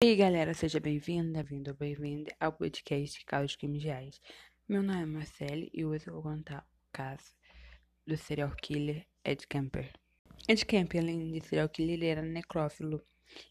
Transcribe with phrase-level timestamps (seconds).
[0.00, 4.20] E aí, galera, seja bem-vinda, vindo ou bem-vinda ao podcast Caos Criminais.
[4.68, 7.34] Meu nome é Marcele e hoje eu vou contar o caso
[8.06, 9.92] do serial killer Ed Kemper.
[10.48, 13.04] Ed Kemper, além de serial killer, ele era necrófilo.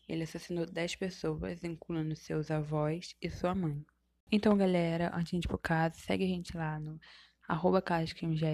[0.07, 3.85] Ele assassinou 10 pessoas, incluindo seus avós e sua mãe.
[4.31, 6.97] Então, galera, antes de ir pro caso, segue a gente lá no
[7.45, 7.83] arroba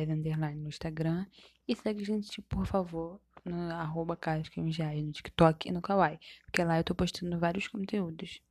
[0.09, 1.27] underline no Instagram
[1.67, 4.17] e segue a gente, por favor, no arroba
[4.55, 8.41] no TikTok e no Kawaii, porque lá eu tô postando vários conteúdos.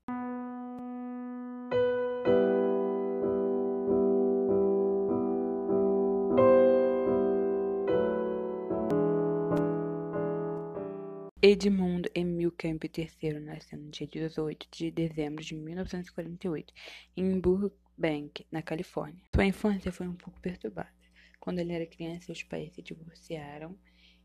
[11.44, 16.72] Edmundo Emil Kemp III nasceu no dia 18 de dezembro de 1948,
[17.16, 19.20] em Burbank, na Califórnia.
[19.34, 20.92] Sua infância foi um pouco perturbada.
[21.40, 23.76] Quando ele era criança, seus pais se divorciaram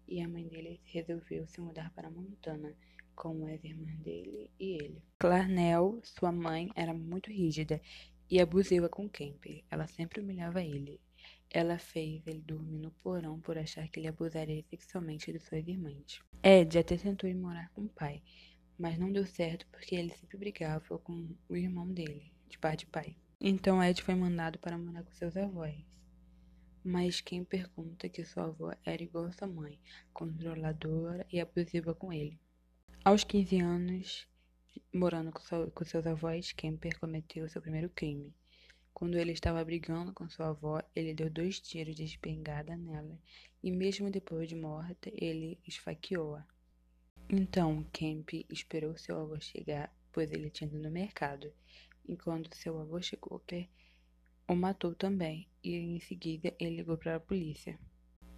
[0.07, 2.75] e a mãe dele resolveu se mudar para Montana
[3.15, 5.01] com as irmãs dele e ele.
[5.17, 7.81] Clarnell, sua mãe, era muito rígida
[8.29, 9.45] e abusiva com Kemp.
[9.69, 11.01] Ela sempre humilhava ele.
[11.49, 16.19] Ela fez ele dormir no porão por achar que ele abusaria sexualmente de suas irmãs.
[16.43, 18.21] Ed até tentou ir morar com o pai,
[18.77, 22.85] mas não deu certo porque ele sempre brigava com o irmão dele, de pai de
[22.85, 23.15] pai.
[23.39, 25.75] Então Ed foi mandado para morar com seus avós.
[26.89, 29.77] Mas quem pergunta que sua avó era igual sua mãe,
[30.13, 32.39] controladora e abusiva com ele.
[33.03, 34.25] Aos 15 anos,
[34.93, 38.33] morando com, sua, com seus avós, Kemper cometeu seu primeiro crime.
[38.93, 43.19] Quando ele estava brigando com sua avó, ele deu dois tiros de espingarda nela
[43.61, 46.47] e, mesmo depois de morta, ele esfaqueou-a.
[47.29, 51.51] Então, Kemp esperou seu avô chegar, pois ele tinha ido no mercado.
[52.07, 53.39] E quando seu avô chegou,
[54.47, 57.77] o matou também, e em seguida ele ligou para a polícia.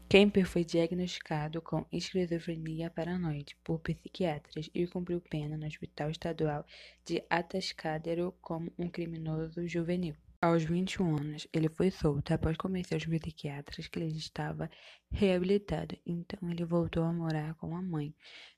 [0.10, 6.66] Kemper foi diagnosticado com esquizofrenia paranoide por psiquiatras e cumpriu pena no Hospital Estadual
[7.06, 10.16] de Atascadero como um criminoso juvenil.
[10.42, 14.68] Aos 21 anos, ele foi solto após convencer os psiquiatras que ele estava
[15.12, 18.16] reabilitado, então ele voltou a morar com a mãe,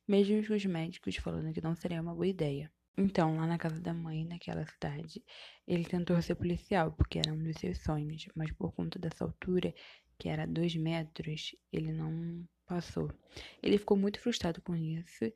[0.07, 2.71] mesmo com os médicos falando que não seria uma boa ideia.
[2.97, 5.23] Então, lá na casa da mãe, naquela cidade,
[5.67, 9.73] ele tentou ser policial, porque era um dos seus sonhos, mas por conta dessa altura,
[10.19, 13.11] que era dois metros, ele não passou.
[13.63, 15.31] Ele ficou muito frustrado com isso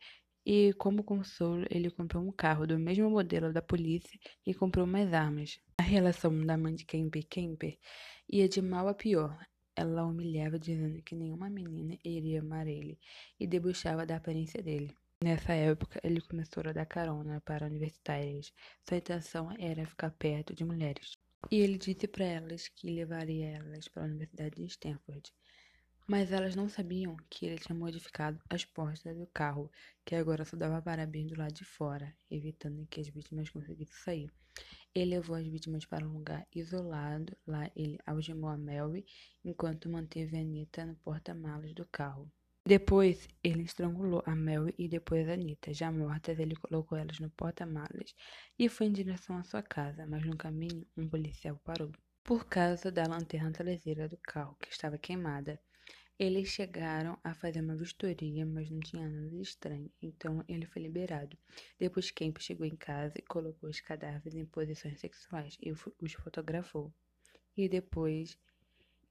[0.46, 5.14] e, como consolo, ele comprou um carro do mesmo modelo da polícia e comprou mais
[5.14, 5.60] armas.
[5.80, 7.78] A relação da mãe de Kemper Kemper
[8.30, 9.38] ia de mal a pior.
[9.76, 13.00] Ela humilhava dizendo que nenhuma menina iria amar ele
[13.40, 14.96] e debochava da aparência dele.
[15.24, 18.54] Nessa época, ele começou a dar carona para universitárias.
[18.88, 21.18] Sua intenção era ficar perto de mulheres.
[21.50, 25.32] E ele disse para elas que levaria elas para a Universidade de Stanford.
[26.08, 29.72] Mas elas não sabiam que ele tinha modificado as portas do carro,
[30.04, 33.96] que agora só dava para abrir do lado de fora, evitando que as vítimas conseguissem
[33.96, 34.32] sair.
[34.94, 37.36] Ele levou as vítimas para um lugar isolado.
[37.48, 39.04] Lá ele algemou a Melvin,
[39.44, 42.32] enquanto manteve a Anita no porta-malas do carro.
[42.68, 45.72] Depois, ele estrangulou a Mel e depois a Anita.
[45.72, 48.16] Já mortas, ele colocou elas no porta-malas
[48.58, 51.92] e foi em direção à sua casa, mas no caminho, um policial parou.
[52.24, 55.62] Por causa da lanterna traseira do carro, que estava queimada,
[56.18, 60.82] eles chegaram a fazer uma vistoria, mas não tinha nada de estranho, então ele foi
[60.82, 61.38] liberado.
[61.78, 66.92] Depois, Kemp chegou em casa e colocou os cadáveres em posições sexuais e os fotografou.
[67.56, 68.40] E depois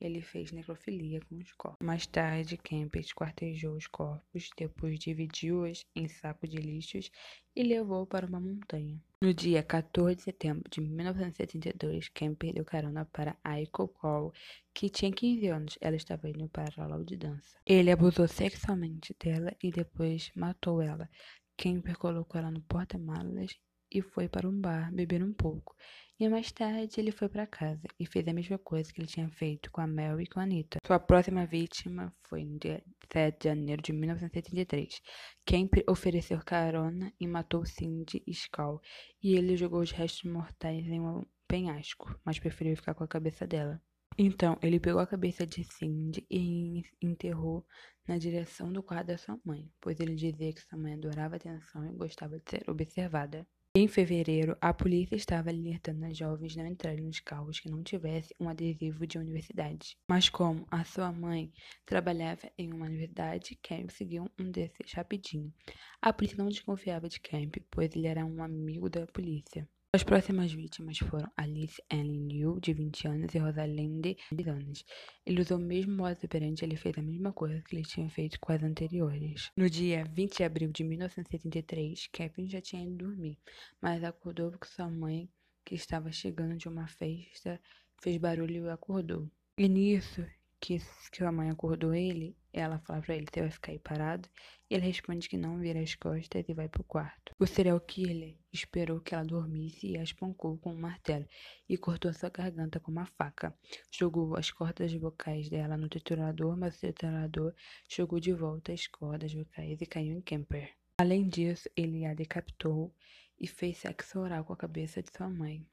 [0.07, 1.85] ele fez necrofilia com os corpos.
[1.85, 7.11] Mais tarde, Kemp esquartejou os corpos, depois dividiu-os em saco de lixos
[7.57, 9.01] e levou para uma montanha.
[9.21, 14.33] No dia 14 de setembro de 1972, Kemp deu carona para Aiko Cole,
[14.75, 15.79] que tinha 15 anos.
[15.81, 17.59] Ela estava indo para a aula de dança.
[17.65, 21.09] Ele abusou sexualmente dela e depois matou ela.
[21.57, 23.57] Kemper colocou ela no porta-malas
[23.95, 25.75] e foi para um bar beber um pouco.
[26.19, 29.29] E mais tarde ele foi para casa e fez a mesma coisa que ele tinha
[29.31, 30.79] feito com a Mel e com a Anita.
[30.87, 32.83] Sua próxima vítima foi no dia
[33.13, 35.01] 7 de janeiro de 1973.
[35.45, 38.81] Kemp ofereceu carona e matou Cindy Skull
[39.23, 43.47] e ele jogou os restos mortais em um penhasco, mas preferiu ficar com a cabeça
[43.47, 43.81] dela.
[44.17, 47.67] Então, ele pegou a cabeça de Cindy e enterrou
[48.07, 51.85] na direção do quarto da sua mãe, pois ele dizia que sua mãe adorava atenção
[51.85, 53.45] e gostava de ser observada.
[53.77, 58.37] Em fevereiro, a polícia estava alertando as jovens não entrarem nos carros que não tivessem
[58.39, 59.99] um adesivo de universidade.
[60.09, 61.53] Mas como a sua mãe
[61.85, 65.53] trabalhava em uma universidade, Camp seguiu um desses rapidinho.
[66.01, 69.69] A polícia não desconfiava de Camp, pois ele era um amigo da polícia.
[69.95, 74.85] As próximas vítimas foram Alice Ellen Liu, de 20 anos, e Rosalind, de 10 anos.
[75.25, 78.41] Ele usou o mesmo modo operante, ele fez a mesma coisa que ele tinha feito
[78.41, 79.53] com as anteriores.
[79.57, 83.39] No dia 20 de abril de 1973, Kevin já tinha ido dormir,
[83.81, 85.31] mas acordou porque sua mãe,
[85.65, 87.61] que estava chegando de uma festa,
[88.03, 89.31] fez barulho e acordou.
[89.57, 90.27] E nisso,
[90.65, 90.81] que,
[91.13, 94.27] que a mãe acordou ele, ela fala pra ele, você vai ficar aí parado?
[94.71, 97.35] E ele responde que não, vira as costas e vai pro quarto.
[97.39, 101.27] O serial killer esperou que ela dormisse e a espancou com um martelo
[101.69, 103.55] e cortou sua garganta com uma faca.
[103.91, 107.55] Jogou as cordas vocais dela no triturador, mas o triturador
[107.87, 110.73] jogou de volta as cordas vocais e caiu em Kemper.
[110.99, 112.95] Além disso, ele a decapitou
[113.39, 115.67] e fez sexo oral com a cabeça de sua mãe.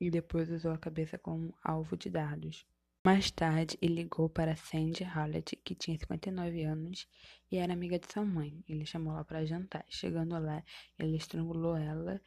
[0.00, 2.64] E depois usou a cabeça como alvo de dardos.
[3.08, 7.08] Mais tarde, ele ligou para Sandy Hallett, que tinha 59 anos
[7.50, 8.62] e era amiga de sua mãe.
[8.68, 9.82] Ele chamou ela para jantar.
[9.88, 10.62] Chegando lá,
[10.98, 12.20] ele estrangulou ela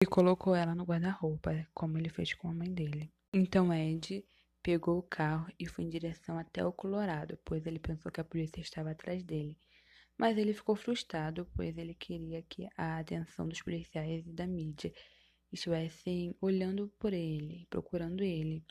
[0.00, 3.12] e colocou ela no guarda-roupa, como ele fez com a mãe dele.
[3.34, 4.24] Então Ed
[4.62, 8.24] pegou o carro e foi em direção até o Colorado, pois ele pensou que a
[8.24, 9.58] polícia estava atrás dele.
[10.16, 14.90] Mas ele ficou frustrado, pois ele queria que a atenção dos policiais e da mídia
[15.52, 18.64] estivessem olhando por ele, procurando ele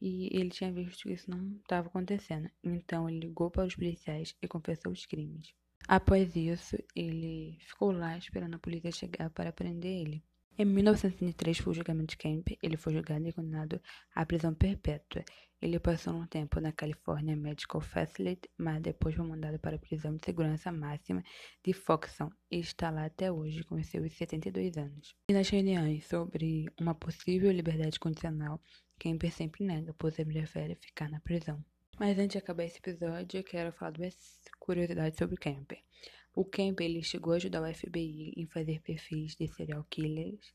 [0.00, 2.50] e ele tinha visto que isso não estava acontecendo.
[2.62, 5.54] Então ele ligou para os policiais e confessou os crimes.
[5.88, 10.24] Após isso, ele ficou lá esperando a polícia chegar para prender ele.
[10.58, 12.48] Em 1903 foi o julgamento de Kemp.
[12.62, 13.80] Ele foi julgado e condenado
[14.14, 15.22] à prisão perpétua.
[15.60, 20.16] Ele passou um tempo na California Medical Facility, mas depois foi mandado para a prisão
[20.16, 21.22] de segurança máxima
[21.62, 25.14] de Foxton e está lá até hoje com seus 72 anos.
[25.28, 28.60] E nas reuniões sobre uma possível liberdade condicional,
[28.98, 31.64] Kemper sempre nega, pois ele prefere ficar na prisão.
[31.98, 34.16] Mas antes de acabar esse episódio, eu quero falar duas
[34.58, 35.82] curiosidades sobre o Kemper.
[36.34, 40.52] O Kemper ele chegou a ajudar o FBI em fazer perfis de serial killers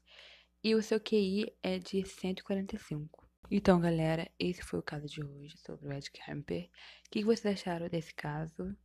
[0.64, 3.28] e o seu QI é de 145.
[3.50, 6.70] Então, galera, esse foi o caso de hoje sobre o Ed Kemper.
[7.08, 8.76] O que vocês acharam desse caso?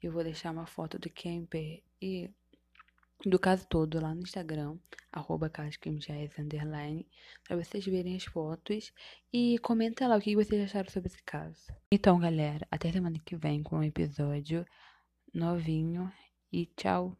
[0.00, 2.30] Eu vou deixar uma foto do Kemper e
[3.24, 4.76] do caso todo lá no Instagram,
[5.12, 5.50] arroba
[6.38, 7.06] underline,
[7.44, 8.92] pra vocês verem as fotos
[9.32, 11.72] e comenta lá o que vocês acharam sobre esse caso.
[11.92, 14.64] Então, galera, até semana que vem com um episódio
[15.34, 16.10] novinho
[16.52, 17.16] e tchau!